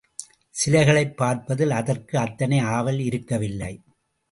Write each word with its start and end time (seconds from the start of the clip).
சிலைகளைப் 0.49 1.17
பார்ப்பதில் 1.17 1.69
அதற்கு 1.71 2.17
அத்தனை 2.19 2.59
ஆவல் 2.59 2.99
இருக்கவில்லை. 2.99 3.81